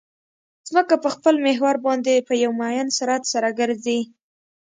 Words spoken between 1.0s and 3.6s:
په خپل محور باندې په یو معین سرعت سره